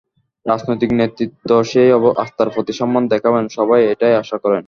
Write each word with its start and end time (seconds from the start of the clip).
রাজনৈতিক 0.45 0.91
নেতৃত্ব 0.93 1.49
সেই 1.63 1.89
আস্থার 2.23 2.49
প্রতি 2.49 2.73
সম্মান 2.79 3.03
দেখাবেন, 3.13 3.43
সবাই 3.57 3.81
এটাই 3.93 4.13
আশা 4.21 4.37
করেন। 4.43 4.59